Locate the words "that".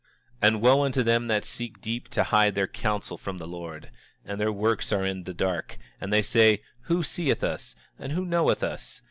1.27-1.45